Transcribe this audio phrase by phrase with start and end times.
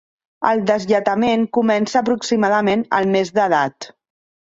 [0.51, 3.89] El deslletament comença aproximadament al mes d'edat.